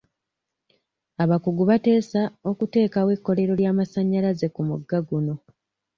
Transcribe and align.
Abakugu 1.23 1.63
baateesa 1.69 2.21
okuteekawo 2.49 3.09
ekkolero 3.15 3.53
ly'amasanyalaze 3.59 4.47
ku 4.55 4.61
mugga 4.69 4.97
guno. 5.07 5.35